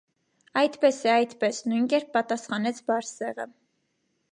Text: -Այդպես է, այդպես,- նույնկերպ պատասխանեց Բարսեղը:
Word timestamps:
-Այդպես 0.61 1.01
է, 1.09 1.11
այդպես,- 1.17 1.59
նույնկերպ 1.73 2.09
պատասխանեց 2.17 2.83
Բարսեղը: 2.91 3.49